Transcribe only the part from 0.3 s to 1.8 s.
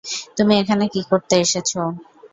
তুমি এখানে কী করতে এসেছ?